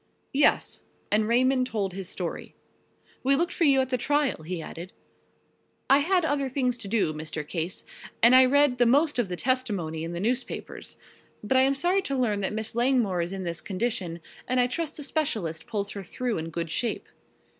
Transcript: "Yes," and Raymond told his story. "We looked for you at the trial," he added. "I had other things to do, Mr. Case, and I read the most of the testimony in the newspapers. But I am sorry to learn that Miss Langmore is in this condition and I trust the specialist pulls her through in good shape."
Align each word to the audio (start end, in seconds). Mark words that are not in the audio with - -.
"Yes," 0.33 0.83
and 1.11 1.27
Raymond 1.27 1.67
told 1.67 1.93
his 1.93 2.09
story. 2.09 2.55
"We 3.21 3.35
looked 3.35 3.53
for 3.53 3.65
you 3.65 3.81
at 3.81 3.89
the 3.89 3.99
trial," 3.99 4.41
he 4.41 4.59
added. 4.59 4.93
"I 5.91 5.99
had 5.99 6.25
other 6.25 6.49
things 6.49 6.75
to 6.79 6.87
do, 6.87 7.13
Mr. 7.13 7.47
Case, 7.47 7.85
and 8.23 8.35
I 8.35 8.45
read 8.45 8.79
the 8.79 8.87
most 8.87 9.19
of 9.19 9.27
the 9.27 9.35
testimony 9.35 10.03
in 10.03 10.13
the 10.13 10.19
newspapers. 10.19 10.97
But 11.43 11.55
I 11.57 11.61
am 11.61 11.75
sorry 11.75 12.01
to 12.01 12.17
learn 12.17 12.41
that 12.41 12.51
Miss 12.51 12.73
Langmore 12.73 13.21
is 13.21 13.31
in 13.31 13.43
this 13.43 13.61
condition 13.61 14.21
and 14.47 14.59
I 14.59 14.65
trust 14.65 14.97
the 14.97 15.03
specialist 15.03 15.67
pulls 15.67 15.91
her 15.91 16.01
through 16.01 16.39
in 16.39 16.49
good 16.49 16.71
shape." 16.71 17.07